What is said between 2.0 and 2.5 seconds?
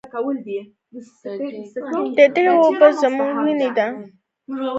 د دې